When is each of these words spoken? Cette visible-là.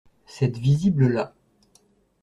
Cette 0.25 0.57
visible-là. 0.57 1.35